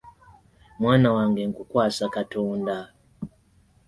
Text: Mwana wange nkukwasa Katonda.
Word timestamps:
Mwana 0.79 1.07
wange 1.15 1.41
nkukwasa 1.49 2.05
Katonda. 2.15 2.77